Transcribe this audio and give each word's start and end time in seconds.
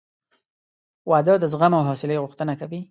•واده 1.11 1.33
د 1.39 1.45
زغم 1.51 1.73
او 1.77 1.83
حوصلې 1.89 2.21
غوښتنه 2.23 2.53
کوي. 2.61 2.79